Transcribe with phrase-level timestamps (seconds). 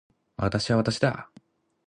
[0.35, 1.29] 私は私だ。